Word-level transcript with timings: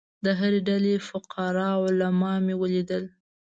د 0.25 0.27
هرې 0.39 0.59
ډلې 0.69 0.93
فقراء 1.09 1.73
او 1.77 1.81
عالمان 1.89 2.39
مې 2.45 2.55
ولیدل. 2.61 3.03